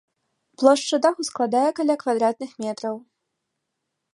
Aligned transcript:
Плошчу 0.61 0.99
даху 1.05 1.21
складае 1.29 1.67
каля 1.81 1.95
квадратных 2.05 2.51
метраў. 2.65 2.95